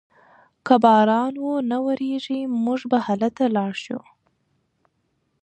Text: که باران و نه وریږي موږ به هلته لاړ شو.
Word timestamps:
که 0.65 0.75
باران 0.83 1.33
و 1.45 1.47
نه 1.71 1.77
وریږي 1.85 2.39
موږ 2.63 2.79
به 2.91 2.97
هلته 3.07 3.43
لاړ 3.55 3.71
شو. 3.83 3.99